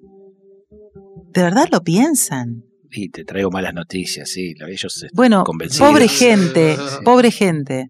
[1.35, 2.65] ¿De verdad lo piensan?
[2.91, 4.55] Y te traigo malas noticias, sí.
[4.59, 5.89] lo- Ellos están Bueno, convencidos.
[5.89, 7.89] pobre gente, pobre gente.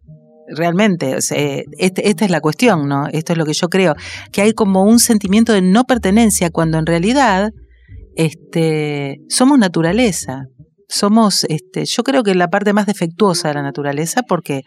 [0.54, 3.06] Realmente, o sea, este- esta es la cuestión, ¿no?
[3.08, 3.94] Esto es lo que yo creo,
[4.32, 7.50] que hay como un sentimiento de no pertenencia cuando en realidad
[8.16, 10.46] este, somos naturaleza.
[10.88, 14.60] Somos, este, yo creo que la parte más defectuosa de la naturaleza porque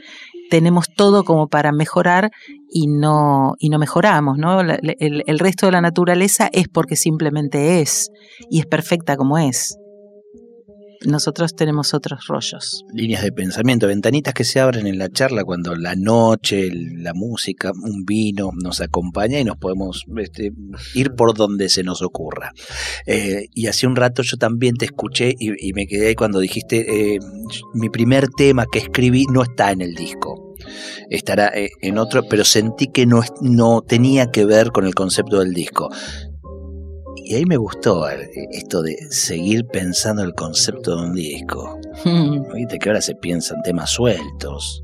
[0.50, 2.32] tenemos todo como para mejorar
[2.68, 4.60] y no, y no mejoramos, ¿no?
[4.62, 8.10] El, el resto de la naturaleza es porque simplemente es
[8.50, 9.78] y es perfecta como es.
[11.08, 12.86] Nosotros tenemos otros rollos.
[12.94, 17.72] Líneas de pensamiento, ventanitas que se abren en la charla cuando la noche, la música,
[17.74, 20.52] un vino nos acompaña y nos podemos este,
[20.94, 22.52] ir por donde se nos ocurra.
[23.06, 27.16] Eh, y hace un rato yo también te escuché y, me quedé ahí cuando dijiste,
[27.16, 27.20] eh,
[27.74, 30.56] mi primer tema que escribí no está en el disco.
[31.10, 35.40] Estará eh, en otro, pero sentí que no, no tenía que ver con el concepto
[35.40, 35.90] del disco.
[37.28, 38.08] Y ahí me gustó
[38.52, 41.80] esto de seguir pensando el concepto de un disco.
[42.54, 44.84] Viste que ahora se piensan temas sueltos.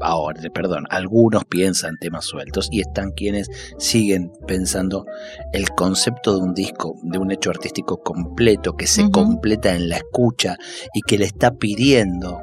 [0.00, 3.48] Ahora, perdón, algunos piensan temas sueltos y están quienes
[3.78, 5.04] siguen pensando
[5.52, 9.96] el concepto de un disco, de un hecho artístico completo que se completa en la
[9.96, 10.56] escucha
[10.94, 12.38] y que le está pidiendo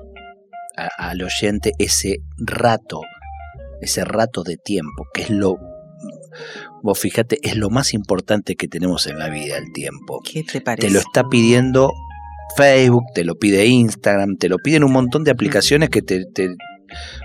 [0.75, 3.01] a- al oyente ese rato,
[3.82, 5.55] ese rato de tiempo, que es lo,
[6.84, 10.61] vos fíjate, es lo más importante que tenemos en la vida, el tiempo ¿Qué te
[10.61, 10.88] parece?
[10.88, 11.91] te lo está pidiendo
[12.57, 16.55] Facebook, te lo pide Instagram, te lo piden un montón de aplicaciones que te, te-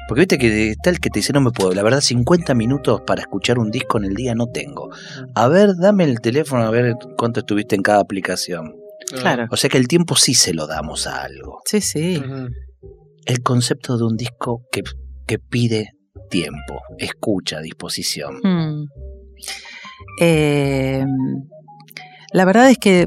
[0.09, 3.00] porque viste que está el que te dice no me puedo, la verdad 50 minutos
[3.07, 4.90] para escuchar un disco en el día no tengo.
[5.34, 8.74] A ver, dame el teléfono a ver cuánto estuviste en cada aplicación.
[9.20, 9.46] Claro.
[9.50, 11.61] O sea que el tiempo sí se lo damos a algo.
[11.64, 12.22] Sí, sí.
[13.24, 14.82] El concepto de un disco que,
[15.26, 15.88] que pide
[16.28, 18.40] tiempo, escucha, disposición.
[18.42, 18.63] Mm.
[20.20, 21.05] Eh,
[22.32, 23.07] la verdad es que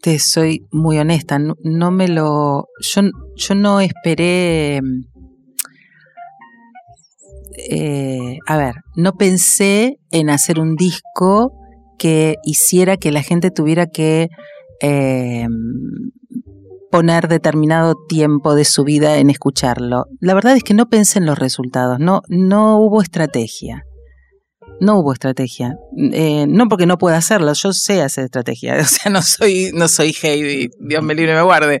[0.00, 2.68] te soy muy honesta, no, me lo.
[2.80, 3.02] Yo,
[3.36, 4.80] yo no esperé.
[7.70, 11.52] eh, a ver, no pensé en hacer un disco
[11.98, 14.28] que hiciera que la gente tuviera que
[14.80, 15.48] eh,
[16.90, 20.06] poner determinado tiempo de su vida en escucharlo.
[20.20, 23.84] La verdad es que no pensé en los resultados, no, no hubo estrategia.
[24.80, 25.76] No hubo estrategia.
[26.12, 28.76] Eh, no porque no pueda hacerlo, yo sé hacer estrategia.
[28.80, 31.80] O sea, no soy, no soy Heidi, Dios me libre y me guarde.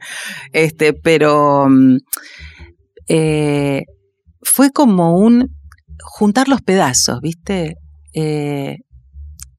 [0.52, 1.96] Este, pero mm,
[3.08, 3.82] eh,
[4.42, 5.54] fue como un
[6.00, 7.76] juntar los pedazos, ¿viste?
[8.14, 8.78] Eh,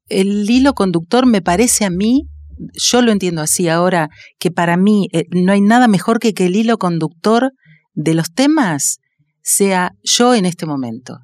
[0.08, 2.24] el hilo conductor me parece a mí,
[2.74, 4.10] yo lo entiendo así ahora,
[4.40, 7.52] que para mí no hay nada mejor que que el hilo conductor
[7.94, 8.98] de los temas
[9.42, 11.20] sea yo en este momento.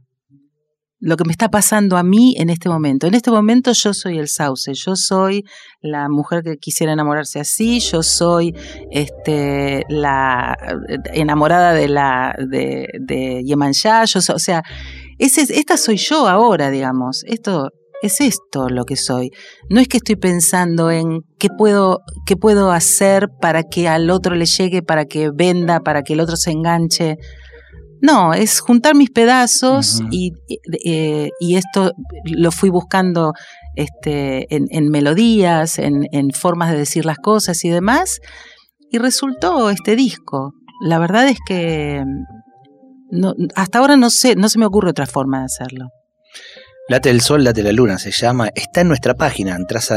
[1.06, 3.06] Lo que me está pasando a mí en este momento.
[3.06, 5.43] En este momento yo soy el sauce, yo soy
[5.80, 8.56] la mujer que quisiera enamorarse así, yo soy
[8.89, 10.58] este, la
[11.14, 14.64] enamorada de la de, de Yemanjá, yo o sea,
[15.20, 17.24] esta soy yo ahora, digamos.
[17.28, 17.70] Esto
[18.01, 19.30] es esto lo que soy.
[19.70, 24.34] No es que estoy pensando en qué puedo, qué puedo hacer para que al otro
[24.34, 27.18] le llegue, para que venda, para que el otro se enganche.
[28.02, 30.34] No, es juntar mis pedazos y,
[30.86, 31.91] eh, y, esto
[32.26, 33.34] lo fui buscando
[33.76, 38.20] este, en, melodías, en, en, formas de decir las cosas y demás,
[38.91, 40.54] y resultó este disco.
[40.82, 42.04] La verdad es que
[43.12, 45.89] no, hasta ahora no sé, no se me ocurre otra forma de hacerlo.
[46.88, 48.50] Late el Sol, Late la Luna se llama.
[48.54, 49.56] Está en nuestra página.
[49.56, 49.92] Entras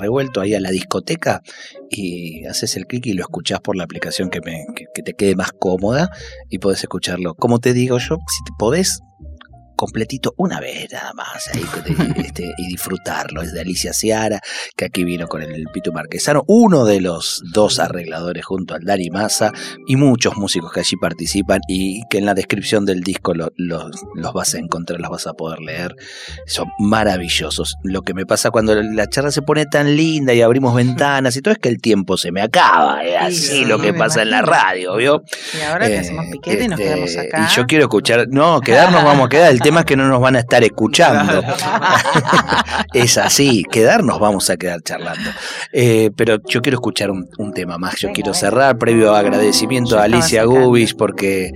[0.00, 1.42] Revuelto ahí a la discoteca
[1.88, 6.10] y haces el clic y lo escuchás por la aplicación que, te quede más cómoda
[6.50, 7.34] y podés escucharlo.
[7.36, 9.00] Como te digo yo, si te podés,
[9.74, 11.48] completito una vez nada más
[12.16, 13.42] este, y disfrutarlo.
[13.42, 14.40] Es de Alicia Ciara,
[14.76, 19.10] que aquí vino con el Pitu Marquesano, uno de los dos arregladores junto al Dari
[19.10, 19.52] Massa
[19.86, 24.54] y muchos músicos que allí participan y que en la descripción del disco los vas
[24.54, 25.94] a encontrar, los vas a poder leer.
[26.46, 27.76] Son maravillosos.
[27.82, 31.42] Lo que me pasa cuando la charla se pone tan linda y abrimos ventanas y
[31.42, 33.02] todo es que el tiempo se me acaba.
[33.04, 35.22] Es así lo que pasa en la radio, ¿vio?
[35.56, 37.48] Y ahora que hacemos piquete y nos quedamos este, acá.
[37.50, 39.52] Y yo quiero escuchar, no, quedarnos vamos a quedar.
[39.52, 41.42] El tema es que no nos van a estar escuchando.
[42.94, 45.30] es así, quedarnos vamos a quedar charlando.
[45.72, 47.96] Eh, pero yo quiero escuchar un, tema más.
[47.96, 51.52] Yo quiero cerrar previo agradecimiento a Alicia Gubis porque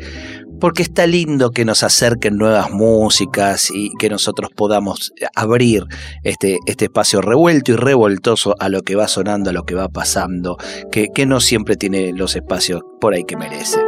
[0.61, 5.84] porque está lindo que nos acerquen nuevas músicas y que nosotros podamos abrir
[6.24, 9.88] este, este espacio revuelto y revoltoso a lo que va sonando, a lo que va
[9.88, 10.56] pasando,
[10.90, 13.78] que, que no siempre tiene los espacios por ahí que merece.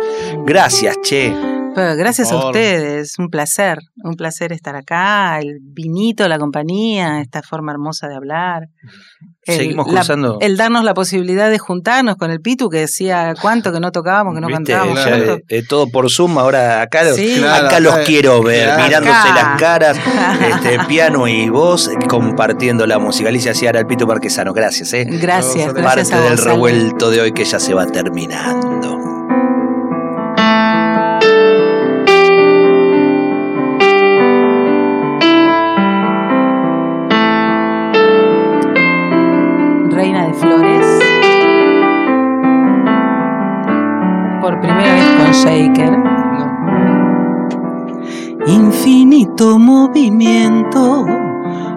[0.47, 7.21] Gracias, Che gracias a ustedes, un placer, un placer estar acá, el vinito, la compañía,
[7.21, 8.69] esta forma hermosa de hablar.
[9.43, 10.39] Seguimos cruzando.
[10.41, 14.35] el darnos la posibilidad de juntarnos con el Pitu que decía cuánto que no tocábamos,
[14.35, 15.01] que no cantábamos.
[15.49, 19.99] Eh, todo por Zoom, ahora acá, los, acá los quiero ver, mirándose las caras,
[20.41, 23.29] este, piano y voz, compartiendo la música.
[23.29, 24.93] Alicia Ciara, el Pitu Marquesano, gracias.
[24.93, 25.07] Eh.
[25.09, 26.11] Gracias, gracias.
[26.11, 29.20] Parte del revuelto de hoy que ya se va terminando.
[45.33, 45.97] Shaker.
[48.47, 51.05] Infinito movimiento,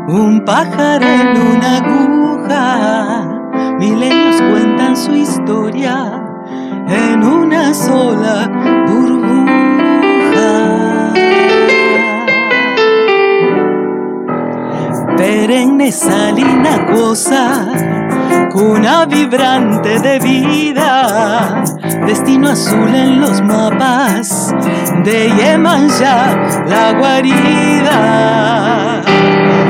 [0.07, 3.75] un pájaro en una aguja.
[3.79, 6.23] Milenios cuentan su historia
[6.87, 8.49] en una sola
[8.87, 9.33] burbuja.
[15.17, 18.02] Perenne salina cosa
[18.51, 21.63] cuna vibrante de vida,
[22.05, 24.53] destino azul en los mapas
[25.03, 26.35] de Yemanja,
[26.67, 29.01] la guarida.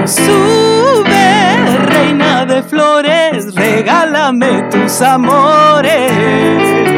[0.06, 6.93] Sube, reina de flores, regálame tus amores.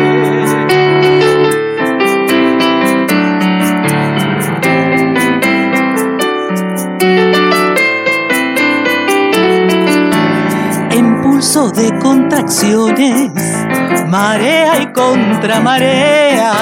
[14.07, 16.53] Marea y contramarea,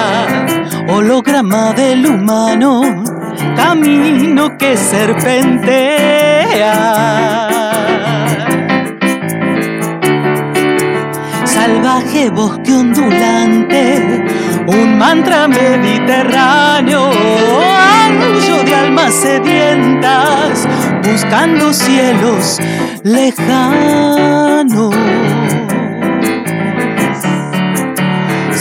[0.89, 3.04] holograma del humano,
[3.56, 5.50] camino que serpentea.
[11.46, 14.26] Salvaje bosque ondulante,
[14.66, 17.12] un mantra mediterráneo,
[18.02, 20.68] anillo de almas sedientas,
[21.04, 22.60] buscando cielos
[23.04, 24.96] lejanos.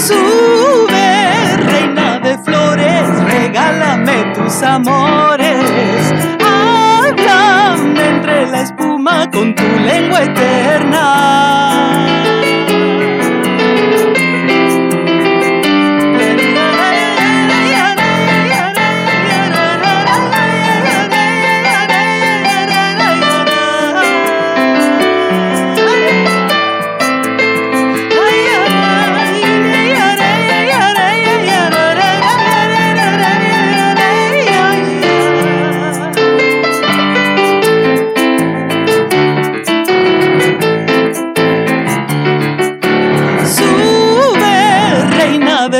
[0.02, 6.12] Sube, reina de flores, regálame tus amores.
[6.44, 12.11] Háblame entre la espuma con tu lengua eterna.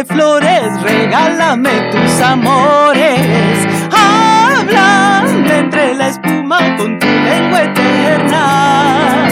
[0.05, 3.66] flores, regálame tus amores.
[3.90, 9.28] Háblame entre la espuma con tu lengua eterna.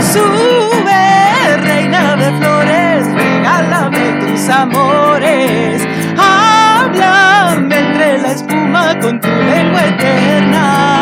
[0.00, 5.86] Sube, reina de flores, regálame tus amores.
[6.16, 10.97] Háblame entre la espuma con tu lengua eterna.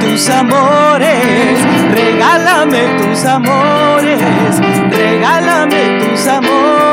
[0.00, 1.58] Tus amores,
[1.92, 4.20] regálame tus amores,
[4.90, 6.84] regálame tus amores.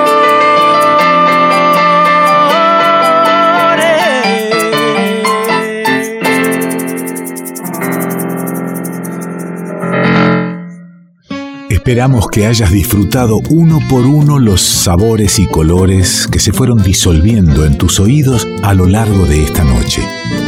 [11.70, 17.66] Esperamos que hayas disfrutado uno por uno los sabores y colores que se fueron disolviendo
[17.66, 20.02] en tus oídos a lo largo de esta noche.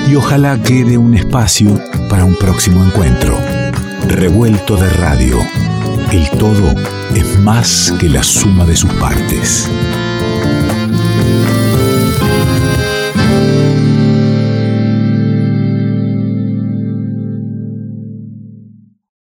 [0.08, 1.82] Y ojalá quede un espacio
[2.14, 3.36] para un próximo encuentro.
[4.08, 5.40] Revuelto de radio.
[6.12, 6.72] El todo
[7.16, 9.68] es más que la suma de sus partes.